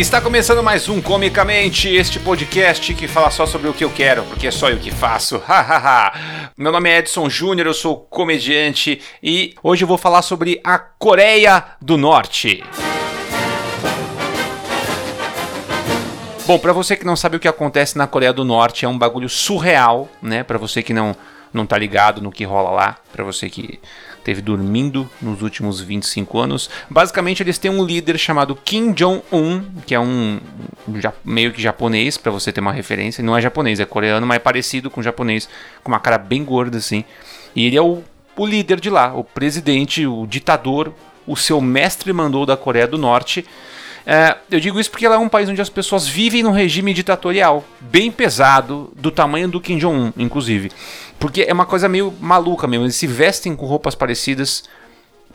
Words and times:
está 0.00 0.18
começando 0.18 0.62
mais 0.62 0.88
um 0.88 0.98
Comicamente, 0.98 1.86
este 1.86 2.18
podcast 2.18 2.94
que 2.94 3.06
fala 3.06 3.30
só 3.30 3.44
sobre 3.44 3.68
o 3.68 3.74
que 3.74 3.84
eu 3.84 3.90
quero, 3.90 4.22
porque 4.24 4.46
é 4.46 4.50
só 4.50 4.70
eu 4.70 4.78
que 4.78 4.90
faço. 4.90 5.42
Meu 6.56 6.72
nome 6.72 6.88
é 6.88 6.98
Edson 7.00 7.28
Júnior, 7.28 7.66
eu 7.66 7.74
sou 7.74 7.98
comediante 8.08 9.02
e 9.22 9.54
hoje 9.62 9.84
eu 9.84 9.88
vou 9.88 9.98
falar 9.98 10.22
sobre 10.22 10.58
a 10.64 10.78
Coreia 10.78 11.62
do 11.82 11.98
Norte. 11.98 12.64
Bom, 16.46 16.58
para 16.58 16.72
você 16.72 16.96
que 16.96 17.04
não 17.04 17.14
sabe 17.14 17.36
o 17.36 17.40
que 17.40 17.46
acontece 17.46 17.98
na 17.98 18.06
Coreia 18.06 18.32
do 18.32 18.42
Norte, 18.42 18.86
é 18.86 18.88
um 18.88 18.96
bagulho 18.96 19.28
surreal, 19.28 20.08
né? 20.22 20.42
Para 20.42 20.56
você 20.56 20.82
que 20.82 20.94
não 20.94 21.14
não 21.52 21.66
tá 21.66 21.76
ligado 21.76 22.22
no 22.22 22.30
que 22.30 22.44
rola 22.44 22.70
lá, 22.70 22.96
para 23.12 23.24
você 23.24 23.50
que 23.50 23.80
teve 24.24 24.40
dormindo 24.40 25.08
nos 25.20 25.42
últimos 25.42 25.80
25 25.80 26.38
anos. 26.38 26.70
Basicamente, 26.88 27.42
eles 27.42 27.58
têm 27.58 27.70
um 27.70 27.84
líder 27.84 28.18
chamado 28.18 28.54
Kim 28.54 28.92
Jong-un, 28.92 29.64
que 29.86 29.94
é 29.94 30.00
um, 30.00 30.40
meio 31.24 31.52
que 31.52 31.60
japonês, 31.60 32.16
para 32.16 32.30
você 32.30 32.52
ter 32.52 32.60
uma 32.60 32.72
referência. 32.72 33.22
Não 33.22 33.36
é 33.36 33.40
japonês, 33.40 33.80
é 33.80 33.84
coreano, 33.84 34.26
mas 34.26 34.36
é 34.36 34.40
parecido 34.40 34.90
com 34.90 35.02
japonês, 35.02 35.48
com 35.82 35.90
uma 35.90 36.00
cara 36.00 36.18
bem 36.18 36.44
gorda 36.44 36.78
assim. 36.78 37.04
E 37.54 37.66
ele 37.66 37.76
é 37.76 37.82
o, 37.82 38.02
o 38.36 38.46
líder 38.46 38.80
de 38.80 38.90
lá, 38.90 39.14
o 39.14 39.24
presidente, 39.24 40.06
o 40.06 40.26
ditador, 40.26 40.94
o 41.26 41.36
seu 41.36 41.60
mestre 41.60 42.12
mandou 42.12 42.44
da 42.44 42.56
Coreia 42.56 42.86
do 42.86 42.98
Norte. 42.98 43.44
É, 44.06 44.36
eu 44.50 44.60
digo 44.60 44.80
isso 44.80 44.90
porque 44.90 45.06
ela 45.06 45.16
é 45.16 45.18
um 45.18 45.28
país 45.28 45.48
onde 45.48 45.60
as 45.60 45.68
pessoas 45.68 46.06
vivem 46.06 46.42
num 46.42 46.50
regime 46.50 46.94
ditatorial, 46.94 47.64
bem 47.80 48.10
pesado, 48.10 48.92
do 48.96 49.10
tamanho 49.10 49.48
do 49.48 49.60
Kim 49.60 49.78
Jong-un, 49.78 50.12
inclusive. 50.16 50.70
Porque 51.18 51.42
é 51.42 51.52
uma 51.52 51.66
coisa 51.66 51.88
meio 51.88 52.12
maluca 52.20 52.66
mesmo. 52.66 52.84
Eles 52.84 52.96
se 52.96 53.06
vestem 53.06 53.54
com 53.54 53.66
roupas 53.66 53.94
parecidas. 53.94 54.64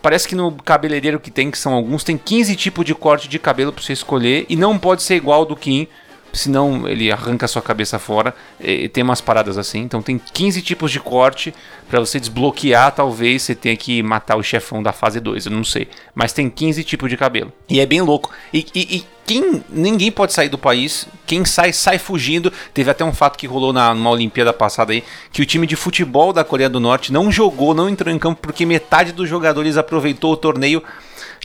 Parece 0.02 0.28
que 0.28 0.36
no 0.36 0.52
cabeleireiro 0.52 1.20
que 1.20 1.32
tem, 1.32 1.50
que 1.52 1.58
são 1.58 1.74
alguns, 1.74 2.04
tem 2.04 2.18
15 2.18 2.56
tipos 2.56 2.86
de 2.86 2.94
corte 2.94 3.28
de 3.28 3.40
cabelo 3.40 3.72
para 3.72 3.84
você 3.84 3.94
escolher. 3.94 4.46
E 4.50 4.56
não 4.56 4.78
pode 4.78 5.04
ser 5.04 5.16
igual 5.16 5.42
ao 5.42 5.46
do 5.46 5.56
Kim, 5.56 5.88
senão 6.36 6.88
ele 6.88 7.12
arranca 7.12 7.46
a 7.46 7.48
sua 7.48 7.62
cabeça 7.62 7.98
fora. 7.98 8.36
E 8.60 8.88
tem 8.90 9.04
umas 9.04 9.22
paradas 9.22 9.58
assim. 9.58 9.80
Então 9.80 10.02
tem 10.02 10.20
15 10.20 10.62
tipos 10.62 10.92
de 10.92 11.00
corte. 11.00 11.54
para 11.90 12.00
você 12.00 12.20
desbloquear, 12.20 12.92
talvez 12.92 13.44
você 13.44 13.56
tenha 13.56 13.76
que 13.76 14.04
matar 14.04 14.36
o 14.36 14.44
chefão 14.44 14.84
da 14.84 14.92
fase 14.92 15.20
2. 15.20 15.46
Eu 15.46 15.52
não 15.52 15.64
sei. 15.64 15.88
Mas 16.14 16.34
tem 16.34 16.50
15 16.50 16.84
tipos 16.84 17.10
de 17.10 17.18
cabelo. 17.18 17.52
E 17.70 17.80
é 17.80 17.86
bem 17.86 18.02
louco. 18.02 18.32
E, 18.54 18.66
e, 18.76 18.98
e 18.98 19.06
quem 19.26 19.64
ninguém 19.70 20.12
pode 20.12 20.34
sair 20.34 20.50
do 20.50 20.58
país, 20.58 21.08
quem 21.26 21.44
sai 21.46 21.74
sai 21.74 21.98
fugindo. 21.98 22.52
Teve 22.74 22.92
até 22.92 23.04
um 23.04 23.14
fato 23.14 23.38
que 23.38 23.48
rolou 23.48 23.74
na 23.74 23.94
numa 23.94 24.12
Olimpíada 24.12 24.54
passada 24.54 24.94
aí, 24.94 25.04
que 25.32 25.42
o 25.42 25.46
time 25.46 25.66
de 25.66 25.76
futebol 25.76 26.32
da 26.32 26.44
Coreia 26.44 26.70
do 26.70 26.80
Norte 26.80 27.12
não 27.12 27.32
jogou, 27.32 27.74
não 27.74 27.90
entrou 27.90 28.14
em 28.14 28.20
campo 28.20 28.40
porque 28.42 28.66
metade 28.66 29.12
dos 29.12 29.28
jogadores 29.28 29.78
aproveitou 29.78 30.34
o 30.34 30.38
torneio 30.38 30.84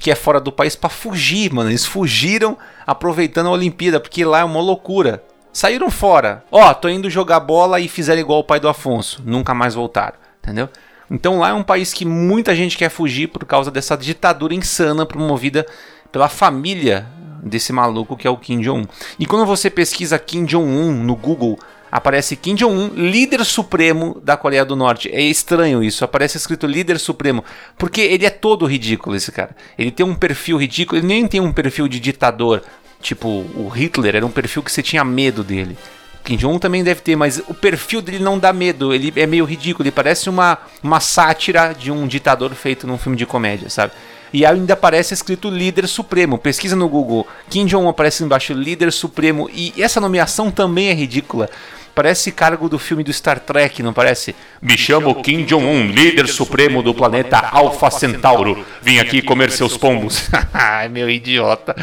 que 0.00 0.10
é 0.10 0.14
fora 0.14 0.40
do 0.40 0.50
país 0.50 0.74
para 0.74 0.88
fugir, 0.88 1.52
mano. 1.52 1.70
Eles 1.70 1.84
fugiram 1.84 2.56
aproveitando 2.86 3.48
a 3.48 3.52
Olimpíada, 3.52 4.00
porque 4.00 4.24
lá 4.24 4.40
é 4.40 4.44
uma 4.44 4.60
loucura. 4.60 5.22
Saíram 5.52 5.90
fora. 5.90 6.42
Ó, 6.50 6.68
oh, 6.68 6.74
tô 6.74 6.88
indo 6.88 7.10
jogar 7.10 7.38
bola 7.38 7.78
e 7.78 7.86
fizeram 7.86 8.20
igual 8.20 8.40
o 8.40 8.44
pai 8.44 8.58
do 8.58 8.68
Afonso, 8.68 9.22
nunca 9.24 9.52
mais 9.52 9.74
voltaram, 9.74 10.16
entendeu? 10.42 10.70
Então 11.10 11.40
lá 11.40 11.50
é 11.50 11.52
um 11.52 11.62
país 11.62 11.92
que 11.92 12.06
muita 12.06 12.54
gente 12.54 12.78
quer 12.78 12.88
fugir 12.88 13.26
por 13.26 13.44
causa 13.44 13.70
dessa 13.70 13.96
ditadura 13.96 14.54
insana 14.54 15.04
promovida 15.04 15.66
pela 16.10 16.28
família 16.28 17.06
desse 17.42 17.72
maluco 17.72 18.16
que 18.16 18.26
é 18.26 18.30
o 18.30 18.36
Kim 18.36 18.60
Jong-un. 18.60 18.86
E 19.18 19.26
quando 19.26 19.44
você 19.44 19.68
pesquisa 19.68 20.18
Kim 20.18 20.44
Jong-un 20.44 20.92
no 20.92 21.16
Google, 21.16 21.58
aparece 21.90 22.36
Kim 22.36 22.54
Jong-un, 22.54 22.90
líder 22.94 23.44
supremo 23.44 24.20
da 24.22 24.36
Coreia 24.36 24.64
do 24.64 24.76
Norte. 24.76 25.08
É 25.10 25.20
estranho 25.20 25.82
isso, 25.82 26.04
aparece 26.04 26.36
escrito 26.36 26.66
líder 26.66 26.98
supremo, 26.98 27.44
porque 27.76 28.00
ele 28.00 28.26
é 28.26 28.30
todo 28.30 28.66
ridículo 28.66 29.16
esse 29.16 29.32
cara. 29.32 29.56
Ele 29.78 29.90
tem 29.90 30.04
um 30.04 30.14
perfil 30.14 30.56
ridículo, 30.56 31.00
ele 31.00 31.06
nem 31.06 31.26
tem 31.26 31.40
um 31.40 31.52
perfil 31.52 31.88
de 31.88 31.98
ditador, 31.98 32.62
tipo 33.00 33.28
o 33.28 33.68
Hitler, 33.68 34.16
era 34.16 34.26
um 34.26 34.30
perfil 34.30 34.62
que 34.62 34.70
você 34.70 34.82
tinha 34.82 35.04
medo 35.04 35.42
dele. 35.42 35.76
Kim 36.22 36.36
Jong-un 36.36 36.58
também 36.58 36.84
deve 36.84 37.00
ter, 37.00 37.16
mas 37.16 37.42
o 37.48 37.54
perfil 37.54 38.02
dele 38.02 38.18
não 38.18 38.38
dá 38.38 38.52
medo, 38.52 38.92
ele 38.92 39.12
é 39.16 39.26
meio 39.26 39.44
ridículo, 39.44 39.84
ele 39.84 39.90
parece 39.90 40.28
uma, 40.28 40.58
uma 40.82 41.00
sátira 41.00 41.72
de 41.72 41.90
um 41.90 42.06
ditador 42.06 42.54
feito 42.54 42.86
num 42.86 42.98
filme 42.98 43.16
de 43.16 43.24
comédia, 43.24 43.70
sabe? 43.70 43.92
E 44.32 44.46
ainda 44.46 44.74
aparece 44.74 45.12
escrito 45.12 45.50
líder 45.50 45.88
supremo. 45.88 46.38
Pesquisa 46.38 46.76
no 46.76 46.88
Google. 46.88 47.26
Kim 47.48 47.66
Jong-un 47.66 47.88
aparece 47.88 48.22
embaixo 48.22 48.52
líder 48.52 48.92
supremo. 48.92 49.50
E 49.52 49.74
essa 49.76 50.00
nomeação 50.00 50.50
também 50.50 50.88
é 50.88 50.94
ridícula. 50.94 51.50
Parece 52.00 52.32
cargo 52.32 52.66
do 52.66 52.78
filme 52.78 53.04
do 53.04 53.12
Star 53.12 53.38
Trek, 53.38 53.82
não 53.82 53.92
parece? 53.92 54.34
Me 54.62 54.74
chamo 54.78 55.22
Kim 55.22 55.44
Jong-un, 55.44 55.88
líder 55.88 56.28
supremo 56.28 56.82
do 56.82 56.94
planeta 56.94 57.36
Alpha 57.36 57.90
Centauro. 57.90 58.64
Vim 58.80 58.98
aqui 58.98 59.20
comer 59.20 59.50
seus 59.50 59.76
pombos. 59.76 60.30
Ai, 60.50 60.88
meu 60.88 61.10
idiota. 61.10 61.76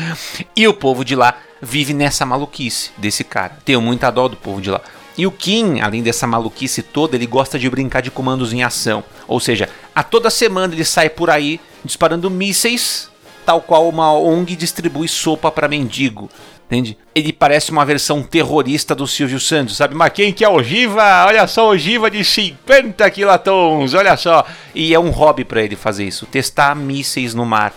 E 0.55 0.67
o 0.67 0.73
povo 0.73 1.05
de 1.05 1.15
lá 1.15 1.37
vive 1.61 1.93
nessa 1.93 2.25
maluquice 2.25 2.89
desse 2.97 3.23
cara. 3.23 3.59
Tenho 3.63 3.79
muita 3.79 4.09
dó 4.09 4.27
do 4.27 4.35
povo 4.35 4.59
de 4.59 4.71
lá. 4.71 4.81
E 5.15 5.27
o 5.27 5.31
Kim, 5.31 5.81
além 5.81 6.01
dessa 6.01 6.25
maluquice 6.25 6.81
toda, 6.81 7.15
ele 7.15 7.27
gosta 7.27 7.59
de 7.59 7.69
brincar 7.69 8.01
de 8.01 8.09
comandos 8.09 8.51
em 8.51 8.63
ação. 8.63 9.03
Ou 9.27 9.39
seja, 9.39 9.69
a 9.93 10.01
toda 10.01 10.31
semana 10.31 10.73
ele 10.73 10.83
sai 10.83 11.11
por 11.11 11.29
aí 11.29 11.59
disparando 11.85 12.31
mísseis, 12.31 13.11
tal 13.47 13.61
qual 13.61 13.87
uma 13.87 14.11
ONG 14.11 14.57
distribui 14.57 15.07
sopa 15.07 15.49
para 15.49 15.69
mendigo. 15.69 16.29
Entende? 16.65 16.97
Ele 17.15 17.31
parece 17.31 17.71
uma 17.71 17.85
versão 17.85 18.21
terrorista 18.21 18.93
do 18.93 19.07
Silvio 19.07 19.39
Santos, 19.39 19.77
sabe? 19.77 19.95
Mas 19.95 20.11
quem 20.11 20.33
que 20.33 20.43
é 20.43 20.49
ogiva? 20.49 21.01
Olha 21.25 21.47
só, 21.47 21.69
ogiva 21.69 22.11
de 22.11 22.25
50 22.25 23.09
quilatons, 23.09 23.93
olha 23.93 24.17
só. 24.17 24.45
E 24.75 24.93
é 24.93 24.99
um 24.99 25.11
hobby 25.11 25.45
para 25.45 25.63
ele 25.63 25.77
fazer 25.77 26.03
isso, 26.03 26.25
testar 26.25 26.75
mísseis 26.75 27.33
no 27.33 27.45
mar, 27.45 27.73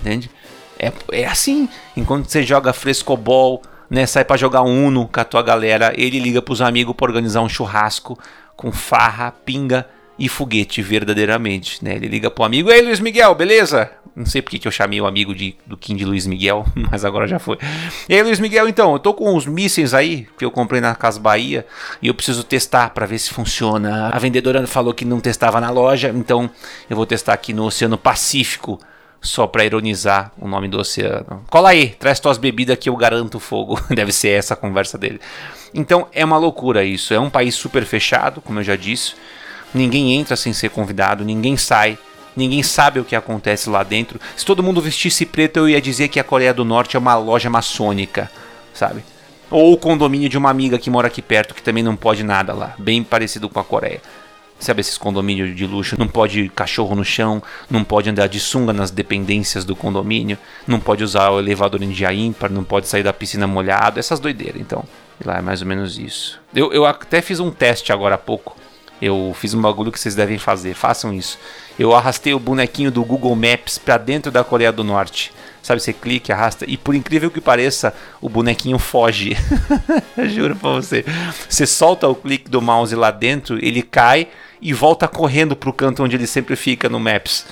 entende? 0.00 0.30
É, 0.78 0.92
é 1.10 1.26
assim, 1.26 1.68
enquanto 1.96 2.30
você 2.30 2.44
joga 2.44 2.72
frescobol, 2.72 3.60
né, 3.90 4.06
sai 4.06 4.24
para 4.24 4.36
jogar 4.36 4.62
Uno 4.62 5.08
com 5.08 5.18
a 5.18 5.24
tua 5.24 5.42
galera, 5.42 5.92
ele 5.96 6.20
liga 6.20 6.40
pros 6.40 6.62
amigos 6.62 6.94
para 6.94 7.06
organizar 7.06 7.40
um 7.40 7.48
churrasco 7.48 8.16
com 8.54 8.70
farra, 8.70 9.34
pinga 9.44 9.84
e 10.18 10.28
foguete 10.28 10.82
verdadeiramente, 10.82 11.84
né? 11.84 11.94
Ele 11.94 12.08
liga 12.08 12.30
pro 12.30 12.44
amigo, 12.44 12.70
ei 12.70 12.82
Luiz 12.82 13.00
Miguel, 13.00 13.34
beleza? 13.34 13.90
Não 14.16 14.26
sei 14.26 14.42
porque 14.42 14.58
que 14.58 14.66
eu 14.66 14.72
chamei 14.72 15.00
o 15.00 15.06
amigo 15.06 15.32
de, 15.32 15.54
do 15.64 15.76
Kim 15.76 15.94
de 15.94 16.04
Luiz 16.04 16.26
Miguel, 16.26 16.66
mas 16.90 17.04
agora 17.04 17.28
já 17.28 17.38
foi. 17.38 17.56
E 18.08 18.14
aí, 18.14 18.22
Luiz 18.22 18.40
Miguel, 18.40 18.68
então, 18.68 18.92
eu 18.92 18.98
tô 18.98 19.14
com 19.14 19.32
uns 19.32 19.46
mísseis 19.46 19.94
aí 19.94 20.26
que 20.36 20.44
eu 20.44 20.50
comprei 20.50 20.80
na 20.80 20.94
Casa 20.94 21.20
Bahia 21.20 21.64
e 22.02 22.08
eu 22.08 22.14
preciso 22.14 22.42
testar 22.42 22.90
para 22.90 23.06
ver 23.06 23.18
se 23.18 23.30
funciona. 23.30 24.08
A 24.08 24.18
vendedora 24.18 24.66
falou 24.66 24.92
que 24.92 25.04
não 25.04 25.20
testava 25.20 25.60
na 25.60 25.70
loja, 25.70 26.12
então 26.12 26.50
eu 26.90 26.96
vou 26.96 27.06
testar 27.06 27.32
aqui 27.32 27.52
no 27.52 27.66
Oceano 27.66 27.96
Pacífico 27.96 28.80
só 29.20 29.46
para 29.46 29.64
ironizar 29.64 30.32
o 30.38 30.48
nome 30.48 30.68
do 30.68 30.78
oceano. 30.78 31.44
Cola 31.50 31.70
aí, 31.70 31.88
traz 31.90 32.20
tuas 32.20 32.38
bebidas 32.38 32.76
que 32.76 32.88
eu 32.88 32.96
garanto 32.96 33.40
fogo. 33.40 33.80
Deve 33.90 34.12
ser 34.12 34.30
essa 34.30 34.54
a 34.54 34.56
conversa 34.56 34.96
dele. 34.96 35.20
Então 35.74 36.08
é 36.12 36.24
uma 36.24 36.38
loucura 36.38 36.84
isso. 36.84 37.12
É 37.12 37.20
um 37.20 37.30
país 37.30 37.54
super 37.54 37.84
fechado, 37.84 38.40
como 38.40 38.60
eu 38.60 38.64
já 38.64 38.76
disse. 38.76 39.14
Ninguém 39.74 40.14
entra 40.14 40.36
sem 40.36 40.52
ser 40.52 40.70
convidado, 40.70 41.24
ninguém 41.24 41.56
sai. 41.56 41.98
Ninguém 42.36 42.62
sabe 42.62 43.00
o 43.00 43.04
que 43.04 43.16
acontece 43.16 43.68
lá 43.68 43.82
dentro. 43.82 44.20
Se 44.36 44.44
todo 44.44 44.62
mundo 44.62 44.80
vestisse 44.80 45.26
preto, 45.26 45.58
eu 45.58 45.68
ia 45.68 45.80
dizer 45.80 46.08
que 46.08 46.20
a 46.20 46.24
Coreia 46.24 46.54
do 46.54 46.64
Norte 46.64 46.96
é 46.96 46.98
uma 46.98 47.16
loja 47.16 47.50
maçônica, 47.50 48.30
sabe? 48.72 49.02
Ou 49.50 49.72
o 49.72 49.76
condomínio 49.76 50.28
de 50.28 50.38
uma 50.38 50.50
amiga 50.50 50.78
que 50.78 50.90
mora 50.90 51.08
aqui 51.08 51.20
perto, 51.20 51.54
que 51.54 51.62
também 51.62 51.82
não 51.82 51.96
pode 51.96 52.22
nada 52.22 52.52
lá. 52.52 52.74
Bem 52.78 53.02
parecido 53.02 53.48
com 53.48 53.58
a 53.58 53.64
Coreia. 53.64 54.00
Sabe 54.60 54.80
esses 54.80 54.98
condomínios 54.98 55.54
de 55.54 55.66
luxo? 55.66 55.96
Não 55.98 56.08
pode 56.08 56.48
cachorro 56.48 56.94
no 56.96 57.04
chão, 57.04 57.40
não 57.70 57.84
pode 57.84 58.10
andar 58.10 58.26
de 58.26 58.40
sunga 58.40 58.72
nas 58.72 58.90
dependências 58.90 59.64
do 59.64 59.76
condomínio, 59.76 60.36
não 60.66 60.80
pode 60.80 61.04
usar 61.04 61.30
o 61.30 61.38
elevador 61.38 61.80
em 61.82 61.90
dia 61.90 62.12
ímpar, 62.12 62.50
não 62.50 62.64
pode 62.64 62.88
sair 62.88 63.04
da 63.04 63.12
piscina 63.12 63.46
molhado, 63.46 64.00
essas 64.00 64.18
doideiras. 64.18 64.60
Então, 64.60 64.84
lá 65.24 65.38
é 65.38 65.40
mais 65.40 65.62
ou 65.62 65.68
menos 65.68 65.96
isso. 65.96 66.40
Eu, 66.52 66.72
eu 66.72 66.84
até 66.84 67.22
fiz 67.22 67.38
um 67.38 67.52
teste 67.52 67.92
agora 67.92 68.16
há 68.16 68.18
pouco. 68.18 68.56
Eu 69.00 69.34
fiz 69.38 69.54
um 69.54 69.60
bagulho 69.60 69.92
que 69.92 70.00
vocês 70.00 70.14
devem 70.14 70.38
fazer, 70.38 70.74
façam 70.74 71.12
isso. 71.12 71.38
Eu 71.78 71.94
arrastei 71.94 72.34
o 72.34 72.38
bonequinho 72.38 72.90
do 72.90 73.04
Google 73.04 73.34
Maps 73.36 73.78
para 73.78 73.96
dentro 73.96 74.32
da 74.32 74.42
Coreia 74.42 74.72
do 74.72 74.82
Norte. 74.82 75.32
Sabe, 75.62 75.80
você 75.80 75.92
clica, 75.92 76.32
arrasta 76.32 76.64
e 76.66 76.76
por 76.76 76.94
incrível 76.94 77.30
que 77.30 77.40
pareça, 77.40 77.92
o 78.20 78.28
bonequinho 78.28 78.78
foge. 78.78 79.36
Juro 80.34 80.56
pra 80.56 80.70
você. 80.70 81.04
Você 81.48 81.66
solta 81.66 82.08
o 82.08 82.14
clique 82.14 82.50
do 82.50 82.62
mouse 82.62 82.94
lá 82.94 83.10
dentro, 83.10 83.58
ele 83.64 83.82
cai 83.82 84.28
e 84.60 84.72
volta 84.72 85.06
correndo 85.06 85.54
pro 85.54 85.72
canto 85.72 86.02
onde 86.02 86.16
ele 86.16 86.26
sempre 86.26 86.56
fica 86.56 86.88
no 86.88 86.98
Maps. 86.98 87.44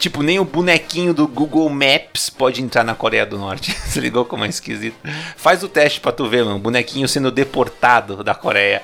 Tipo, 0.00 0.22
nem 0.22 0.38
o 0.38 0.44
bonequinho 0.46 1.12
do 1.12 1.28
Google 1.28 1.68
Maps 1.68 2.30
pode 2.30 2.62
entrar 2.62 2.82
na 2.82 2.94
Coreia 2.94 3.26
do 3.26 3.38
Norte. 3.38 3.70
Você 3.86 4.00
ligou 4.00 4.24
como 4.24 4.44
é 4.44 4.48
esquisito? 4.48 4.96
Faz 5.36 5.62
o 5.62 5.68
teste 5.68 6.00
pra 6.00 6.10
tu 6.10 6.26
ver, 6.26 6.42
mano. 6.42 6.58
Bonequinho 6.58 7.06
sendo 7.06 7.30
deportado 7.30 8.24
da 8.24 8.34
Coreia. 8.34 8.82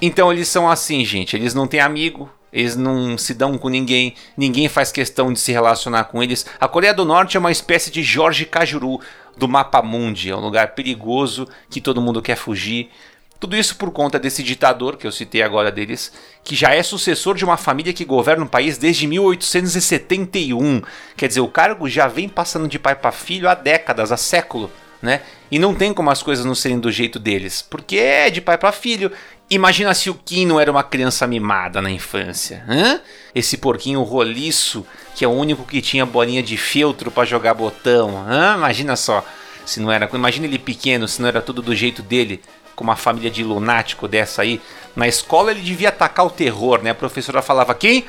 Então 0.00 0.32
eles 0.32 0.48
são 0.48 0.68
assim, 0.68 1.04
gente. 1.04 1.36
Eles 1.36 1.54
não 1.54 1.66
têm 1.66 1.80
amigo, 1.80 2.30
eles 2.52 2.76
não 2.76 3.16
se 3.18 3.34
dão 3.34 3.58
com 3.58 3.68
ninguém, 3.68 4.14
ninguém 4.36 4.68
faz 4.68 4.92
questão 4.92 5.32
de 5.32 5.38
se 5.38 5.52
relacionar 5.52 6.04
com 6.04 6.22
eles. 6.22 6.46
A 6.60 6.68
Coreia 6.68 6.94
do 6.94 7.04
Norte 7.04 7.36
é 7.36 7.40
uma 7.40 7.52
espécie 7.52 7.90
de 7.90 8.02
Jorge 8.02 8.44
Cajuru 8.44 9.00
do 9.36 9.48
mapa 9.48 9.82
mundi, 9.82 10.30
é 10.30 10.36
um 10.36 10.40
lugar 10.40 10.74
perigoso 10.74 11.46
que 11.68 11.80
todo 11.80 12.00
mundo 12.00 12.22
quer 12.22 12.36
fugir. 12.36 12.90
Tudo 13.38 13.54
isso 13.54 13.76
por 13.76 13.90
conta 13.90 14.18
desse 14.18 14.42
ditador 14.42 14.96
que 14.96 15.06
eu 15.06 15.12
citei 15.12 15.42
agora 15.42 15.70
deles, 15.70 16.10
que 16.42 16.54
já 16.54 16.74
é 16.74 16.82
sucessor 16.82 17.34
de 17.34 17.44
uma 17.44 17.58
família 17.58 17.92
que 17.92 18.04
governa 18.04 18.44
o 18.44 18.48
país 18.48 18.78
desde 18.78 19.06
1871. 19.06 20.80
Quer 21.16 21.28
dizer, 21.28 21.40
o 21.40 21.48
cargo 21.48 21.86
já 21.88 22.08
vem 22.08 22.30
passando 22.30 22.66
de 22.66 22.78
pai 22.78 22.94
para 22.94 23.12
filho 23.12 23.48
há 23.48 23.54
décadas, 23.54 24.10
há 24.10 24.16
século. 24.16 24.70
Né? 25.00 25.22
E 25.50 25.58
não 25.58 25.74
tem 25.74 25.92
como 25.92 26.10
as 26.10 26.22
coisas 26.22 26.44
não 26.44 26.54
serem 26.54 26.78
do 26.78 26.90
jeito 26.90 27.18
deles, 27.18 27.62
porque 27.62 27.96
é 27.96 28.30
de 28.30 28.40
pai 28.40 28.58
para 28.58 28.72
filho. 28.72 29.10
Imagina 29.48 29.94
se 29.94 30.10
o 30.10 30.14
Kim 30.14 30.44
não 30.44 30.58
era 30.58 30.70
uma 30.70 30.82
criança 30.82 31.26
mimada 31.26 31.80
na 31.80 31.90
infância, 31.90 32.64
hã? 32.68 33.00
Esse 33.34 33.56
porquinho 33.56 34.02
roliço, 34.02 34.84
que 35.14 35.24
é 35.24 35.28
o 35.28 35.32
único 35.32 35.64
que 35.64 35.80
tinha 35.80 36.04
bolinha 36.04 36.42
de 36.42 36.56
feltro 36.56 37.10
para 37.10 37.24
jogar 37.24 37.54
botão, 37.54 38.24
hã? 38.28 38.56
Imagina 38.56 38.96
só, 38.96 39.24
se 39.64 39.78
não 39.78 39.92
era, 39.92 40.08
imagina 40.12 40.46
ele 40.46 40.58
pequeno, 40.58 41.06
se 41.06 41.22
não 41.22 41.28
era 41.28 41.40
tudo 41.40 41.62
do 41.62 41.76
jeito 41.76 42.02
dele, 42.02 42.42
com 42.74 42.82
uma 42.82 42.96
família 42.96 43.30
de 43.30 43.44
lunático 43.44 44.08
dessa 44.08 44.42
aí. 44.42 44.60
Na 44.96 45.06
escola 45.06 45.52
ele 45.52 45.60
devia 45.60 45.90
atacar 45.90 46.26
o 46.26 46.30
terror, 46.30 46.82
né? 46.82 46.90
A 46.90 46.94
professora 46.94 47.40
falava: 47.40 47.74
"Quem? 47.74 48.04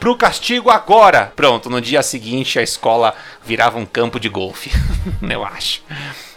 Pro 0.00 0.16
castigo 0.16 0.70
agora!" 0.70 1.30
Pronto, 1.36 1.68
no 1.68 1.78
dia 1.78 2.02
seguinte 2.02 2.58
a 2.58 2.62
escola 2.62 3.14
virava 3.44 3.78
um 3.78 3.84
campo 3.84 4.18
de 4.18 4.30
golfe, 4.30 4.70
eu 5.28 5.44
acho. 5.44 5.82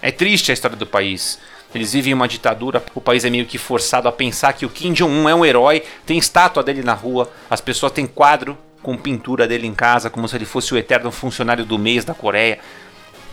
É 0.01 0.11
triste 0.11 0.51
a 0.51 0.53
história 0.53 0.75
do 0.75 0.85
país. 0.85 1.39
Eles 1.73 1.93
vivem 1.93 2.13
uma 2.13 2.27
ditadura, 2.27 2.83
o 2.93 2.99
país 2.99 3.23
é 3.23 3.29
meio 3.29 3.45
que 3.45 3.57
forçado 3.57 4.07
a 4.07 4.11
pensar 4.11 4.51
que 4.51 4.65
o 4.65 4.69
Kim 4.69 4.91
Jong-un 4.91 5.27
é 5.27 5.33
um 5.33 5.45
herói, 5.45 5.81
tem 6.05 6.17
estátua 6.17 6.61
dele 6.61 6.83
na 6.83 6.93
rua, 6.93 7.31
as 7.49 7.61
pessoas 7.61 7.93
têm 7.93 8.05
quadro 8.05 8.55
com 8.81 8.97
pintura 8.97 9.47
dele 9.47 9.65
em 9.65 9.73
casa, 9.73 10.09
como 10.09 10.27
se 10.27 10.35
ele 10.35 10.45
fosse 10.45 10.73
o 10.73 10.77
eterno 10.77 11.09
funcionário 11.09 11.65
do 11.65 11.79
mês 11.79 12.03
da 12.03 12.13
Coreia. 12.13 12.59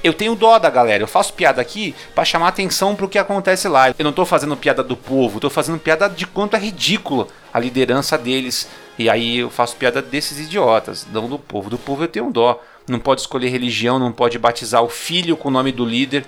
Eu 0.02 0.14
tenho 0.14 0.35
dó 0.35 0.58
da 0.58 0.70
galera, 0.70 1.02
eu 1.02 1.06
faço 1.06 1.35
piada 1.35 1.61
aqui 1.61 1.94
para 2.14 2.25
chamar 2.25 2.49
atenção 2.49 2.97
pro 2.97 3.08
que 3.08 3.19
acontece 3.19 3.69
lá. 3.69 3.91
Eu 3.91 4.05
não 4.05 4.12
tô 4.12 4.25
fazendo 4.25 4.56
piada 4.56 4.82
do 4.82 4.97
povo, 4.97 5.41
tô 5.41 5.50
fazendo 5.50 5.79
piada 5.79 6.08
de 6.08 6.26
quanto 6.26 6.56
é 6.56 6.58
ridículo 6.58 7.29
a 7.52 7.58
liderança 7.58 8.17
deles. 8.17 8.69
E 8.99 9.11
aí 9.11 9.38
eu 9.38 9.50
faço 9.50 9.76
piada 9.76 10.00
desses 10.00 10.38
idiotas, 10.38 11.06
não 11.12 11.29
do 11.29 11.38
povo. 11.38 11.69
Do 11.69 11.79
povo 11.79 12.05
eu 12.05 12.08
tenho 12.08 12.31
dó. 12.31 12.62
Não 12.88 12.99
pode 12.99 13.20
escolher 13.20 13.49
religião, 13.49 13.99
não 13.99 14.11
pode 14.11 14.38
batizar 14.38 14.82
o 14.82 14.88
filho 14.88 15.37
com 15.37 15.49
o 15.49 15.52
nome 15.52 15.70
do 15.70 15.85
líder. 15.85 16.25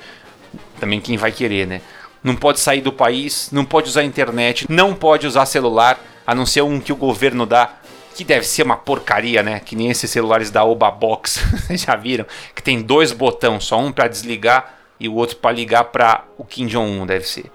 Também 0.79 1.01
quem 1.01 1.17
vai 1.17 1.33
querer, 1.33 1.67
né? 1.67 1.81
não 2.23 2.37
pode 2.37 2.61
sair 2.61 2.81
do 2.81 2.93
país, 2.93 3.49
não 3.51 3.65
pode 3.65 3.89
usar 3.89 4.05
internet, 4.05 4.67
não 4.69 4.95
pode 4.95 5.27
usar 5.27 5.47
celular, 5.47 5.99
a 6.27 6.35
não 6.35 6.47
ser 6.47 6.63
um 6.63 6.79
que 6.79 6.93
o 6.93 6.97
governo 6.97 7.45
dá, 7.45 7.75
que 8.13 8.25
deve 8.25 8.47
ser 8.47 8.63
uma 8.63 8.77
porcaria, 8.77 9.43
né? 9.43 9.61
Que 9.61 9.75
nem 9.75 9.91
esses 9.91 10.11
celulares 10.11 10.51
da 10.51 10.65
Oba 10.65 10.91
Box, 10.91 11.41
já 11.77 11.97
viram? 11.97 12.27
Que 12.55 12.63
tem 12.63 12.83
dois 12.83 13.13
botões, 13.13 13.65
só 13.65 13.79
um 13.79 13.91
para 13.91 14.09
desligar 14.09 14.79
e 15.01 15.09
o 15.09 15.15
outro 15.15 15.37
para 15.37 15.53
ligar 15.53 15.85
para 15.85 16.25
o 16.39 16.45
Kim 16.45 16.67
Jong-un, 16.67 17.07
deve 17.07 17.27
ser. 17.27 17.51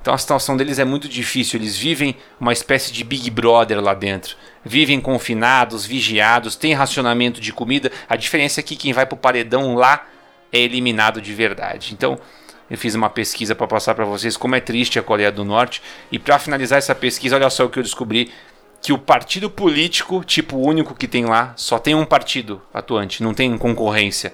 Então 0.00 0.14
a 0.14 0.18
situação 0.18 0.56
deles 0.56 0.78
é 0.78 0.84
muito 0.84 1.08
difícil, 1.08 1.60
eles 1.60 1.76
vivem 1.76 2.16
uma 2.40 2.52
espécie 2.52 2.92
de 2.92 3.04
Big 3.04 3.30
Brother 3.30 3.80
lá 3.80 3.92
dentro. 3.92 4.36
Vivem 4.64 5.00
confinados, 5.00 5.84
vigiados, 5.84 6.56
tem 6.56 6.72
racionamento 6.72 7.40
de 7.40 7.52
comida. 7.52 7.92
A 8.08 8.16
diferença 8.16 8.60
é 8.60 8.62
que 8.62 8.76
quem 8.76 8.92
vai 8.92 9.04
pro 9.04 9.16
paredão 9.16 9.74
lá 9.74 10.06
é 10.52 10.58
eliminado 10.58 11.20
de 11.20 11.34
verdade. 11.34 11.92
Então, 11.92 12.18
eu 12.70 12.76
fiz 12.76 12.94
uma 12.94 13.08
pesquisa 13.08 13.54
para 13.54 13.66
passar 13.66 13.94
para 13.94 14.04
vocês 14.04 14.36
como 14.36 14.54
é 14.54 14.60
triste 14.60 14.98
a 14.98 15.02
Coreia 15.02 15.32
do 15.32 15.44
Norte. 15.44 15.82
E 16.12 16.18
para 16.18 16.38
finalizar 16.38 16.78
essa 16.78 16.94
pesquisa, 16.94 17.36
olha 17.36 17.48
só 17.48 17.64
o 17.64 17.70
que 17.70 17.78
eu 17.78 17.82
descobri: 17.82 18.30
que 18.80 18.92
o 18.92 18.98
partido 18.98 19.50
político, 19.50 20.24
tipo 20.24 20.56
único 20.56 20.94
que 20.94 21.08
tem 21.08 21.24
lá, 21.24 21.52
só 21.56 21.78
tem 21.78 21.94
um 21.94 22.04
partido 22.04 22.62
atuante, 22.72 23.22
não 23.22 23.34
tem 23.34 23.56
concorrência. 23.58 24.32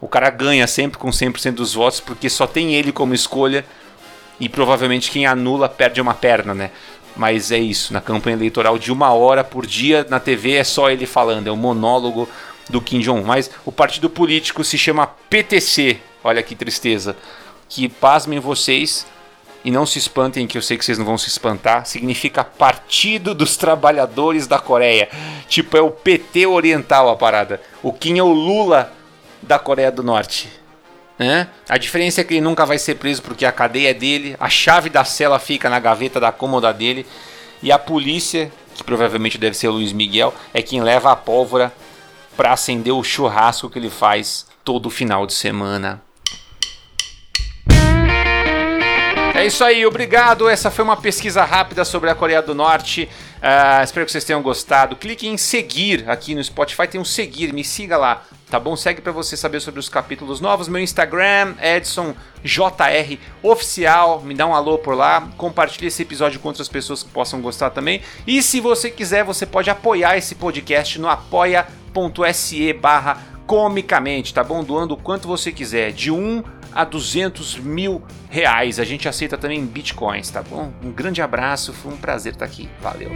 O 0.00 0.06
cara 0.06 0.30
ganha 0.30 0.66
sempre 0.66 0.98
com 0.98 1.08
100% 1.08 1.52
dos 1.52 1.74
votos 1.74 2.00
porque 2.00 2.28
só 2.28 2.46
tem 2.46 2.74
ele 2.74 2.92
como 2.92 3.14
escolha 3.14 3.64
e 4.38 4.48
provavelmente 4.48 5.10
quem 5.10 5.26
anula 5.26 5.68
perde 5.68 6.00
uma 6.00 6.14
perna, 6.14 6.54
né? 6.54 6.70
Mas 7.16 7.50
é 7.50 7.58
isso, 7.58 7.92
na 7.92 8.00
campanha 8.00 8.36
eleitoral 8.36 8.78
de 8.78 8.92
uma 8.92 9.12
hora 9.12 9.42
por 9.42 9.66
dia 9.66 10.06
na 10.08 10.20
TV 10.20 10.54
é 10.54 10.64
só 10.64 10.88
ele 10.88 11.06
falando, 11.06 11.48
é 11.48 11.50
o 11.50 11.56
monólogo 11.56 12.28
do 12.68 12.80
Kim 12.80 13.00
Jong. 13.00 13.24
Mas 13.24 13.50
o 13.64 13.72
partido 13.72 14.08
político 14.08 14.62
se 14.62 14.78
chama 14.78 15.06
PTC, 15.06 15.98
olha 16.22 16.42
que 16.42 16.54
tristeza 16.54 17.16
que 17.68 17.88
pasmem 17.88 18.38
vocês 18.38 19.06
e 19.64 19.70
não 19.70 19.84
se 19.84 19.98
espantem, 19.98 20.46
que 20.46 20.56
eu 20.56 20.62
sei 20.62 20.78
que 20.78 20.84
vocês 20.84 20.98
não 20.98 21.04
vão 21.04 21.18
se 21.18 21.28
espantar, 21.28 21.84
significa 21.84 22.44
Partido 22.44 23.34
dos 23.34 23.56
Trabalhadores 23.56 24.46
da 24.46 24.58
Coreia. 24.58 25.08
Tipo, 25.48 25.76
é 25.76 25.80
o 25.80 25.90
PT 25.90 26.46
oriental 26.46 27.08
a 27.08 27.16
parada. 27.16 27.60
O 27.82 27.92
Kim 27.92 28.18
é 28.18 28.22
o 28.22 28.32
Lula 28.32 28.92
da 29.42 29.58
Coreia 29.58 29.90
do 29.90 30.02
Norte. 30.02 30.48
Né? 31.18 31.48
A 31.68 31.76
diferença 31.76 32.20
é 32.20 32.24
que 32.24 32.34
ele 32.34 32.40
nunca 32.40 32.64
vai 32.64 32.78
ser 32.78 32.94
preso 32.94 33.22
porque 33.22 33.44
a 33.44 33.50
cadeia 33.50 33.90
é 33.90 33.94
dele, 33.94 34.36
a 34.38 34.48
chave 34.48 34.88
da 34.88 35.04
cela 35.04 35.38
fica 35.38 35.68
na 35.68 35.80
gaveta 35.80 36.20
da 36.20 36.30
cômoda 36.30 36.72
dele 36.72 37.04
e 37.60 37.72
a 37.72 37.78
polícia, 37.78 38.52
que 38.76 38.84
provavelmente 38.84 39.36
deve 39.36 39.56
ser 39.56 39.66
o 39.66 39.72
Luiz 39.72 39.92
Miguel, 39.92 40.32
é 40.54 40.62
quem 40.62 40.80
leva 40.80 41.10
a 41.10 41.16
pólvora 41.16 41.72
para 42.36 42.52
acender 42.52 42.92
o 42.92 43.02
churrasco 43.02 43.68
que 43.68 43.80
ele 43.80 43.90
faz 43.90 44.46
todo 44.64 44.88
final 44.88 45.26
de 45.26 45.32
semana. 45.32 46.00
É 49.38 49.46
isso 49.46 49.62
aí, 49.62 49.86
obrigado. 49.86 50.48
Essa 50.48 50.68
foi 50.68 50.84
uma 50.84 50.96
pesquisa 50.96 51.44
rápida 51.44 51.84
sobre 51.84 52.10
a 52.10 52.14
Coreia 52.14 52.42
do 52.42 52.56
Norte. 52.56 53.08
Uh, 53.36 53.84
espero 53.84 54.04
que 54.04 54.10
vocês 54.10 54.24
tenham 54.24 54.42
gostado. 54.42 54.96
Clique 54.96 55.28
em 55.28 55.36
seguir 55.36 56.10
aqui 56.10 56.34
no 56.34 56.42
Spotify, 56.42 56.88
tem 56.88 57.00
um 57.00 57.04
seguir, 57.04 57.52
me 57.52 57.62
siga 57.62 57.96
lá, 57.96 58.24
tá 58.50 58.58
bom? 58.58 58.74
Segue 58.74 59.00
para 59.00 59.12
você 59.12 59.36
saber 59.36 59.60
sobre 59.60 59.78
os 59.78 59.88
capítulos 59.88 60.40
novos. 60.40 60.66
Meu 60.66 60.82
Instagram, 60.82 61.54
EdsonJR 61.62 63.16
Oficial, 63.40 64.22
me 64.22 64.34
dá 64.34 64.44
um 64.44 64.56
alô 64.56 64.76
por 64.76 64.96
lá. 64.96 65.28
Compartilhe 65.36 65.86
esse 65.86 66.02
episódio 66.02 66.40
com 66.40 66.48
outras 66.48 66.68
pessoas 66.68 67.04
que 67.04 67.10
possam 67.10 67.40
gostar 67.40 67.70
também. 67.70 68.02
E 68.26 68.42
se 68.42 68.58
você 68.58 68.90
quiser, 68.90 69.22
você 69.22 69.46
pode 69.46 69.70
apoiar 69.70 70.18
esse 70.18 70.34
podcast 70.34 70.98
no 70.98 71.08
apoia.se 71.08 72.72
barra 72.72 73.22
comicamente, 73.46 74.34
tá 74.34 74.42
bom? 74.42 74.64
Doando 74.64 74.94
o 74.94 74.96
quanto 74.96 75.28
você 75.28 75.52
quiser, 75.52 75.92
de 75.92 76.10
um 76.10 76.42
a 76.78 76.84
200 76.84 77.58
mil 77.58 78.00
reais. 78.30 78.78
A 78.78 78.84
gente 78.84 79.08
aceita 79.08 79.36
também 79.36 79.66
bitcoins, 79.66 80.30
tá 80.30 80.44
bom? 80.44 80.72
Um 80.80 80.92
grande 80.92 81.20
abraço, 81.20 81.72
foi 81.72 81.92
um 81.92 81.96
prazer 81.96 82.34
estar 82.34 82.44
aqui. 82.44 82.68
Valeu. 82.80 83.10